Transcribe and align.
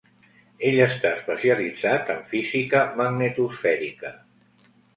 Ell 0.69 0.77
està 0.85 1.11
especialitzat 1.17 2.09
en 2.15 2.25
física 2.33 2.83
magnetosfèrica. 3.03 4.15